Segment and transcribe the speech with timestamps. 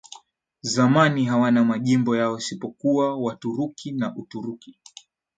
[0.61, 4.77] zamani hawana majimbo yao isipokuwa Waturuki wa Uturuki